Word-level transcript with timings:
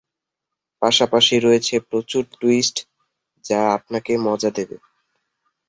পাশাপাশি 0.81 1.35
রয়েছে 1.39 1.75
প্রচুর 1.89 2.23
টুইস্ট 2.33 2.77
যা 3.45 3.59
আপনাকে 3.77 4.11
মজা 4.27 4.49
দেবে। 4.57 4.77